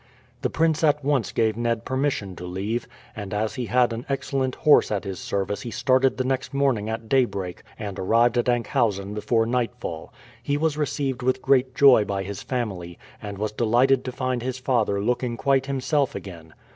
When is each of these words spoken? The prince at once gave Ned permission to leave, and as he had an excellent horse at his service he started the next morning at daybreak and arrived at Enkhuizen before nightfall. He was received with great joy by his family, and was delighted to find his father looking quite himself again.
The 0.41 0.49
prince 0.49 0.83
at 0.83 1.05
once 1.05 1.31
gave 1.31 1.55
Ned 1.55 1.85
permission 1.85 2.35
to 2.37 2.45
leave, 2.47 2.87
and 3.15 3.35
as 3.35 3.53
he 3.53 3.67
had 3.67 3.93
an 3.93 4.03
excellent 4.09 4.55
horse 4.55 4.89
at 4.91 5.03
his 5.03 5.19
service 5.19 5.61
he 5.61 5.69
started 5.69 6.17
the 6.17 6.23
next 6.23 6.55
morning 6.55 6.89
at 6.89 7.07
daybreak 7.07 7.61
and 7.77 7.99
arrived 7.99 8.35
at 8.39 8.49
Enkhuizen 8.49 9.13
before 9.13 9.45
nightfall. 9.45 10.11
He 10.41 10.57
was 10.57 10.75
received 10.75 11.21
with 11.21 11.39
great 11.39 11.75
joy 11.75 12.03
by 12.03 12.23
his 12.23 12.41
family, 12.41 12.97
and 13.21 13.37
was 13.37 13.51
delighted 13.51 14.03
to 14.05 14.11
find 14.11 14.41
his 14.41 14.57
father 14.57 14.99
looking 14.99 15.37
quite 15.37 15.67
himself 15.67 16.15
again. 16.15 16.55